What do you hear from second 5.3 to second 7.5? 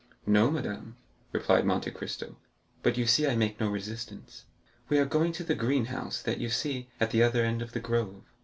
to the greenhouse that you see at the other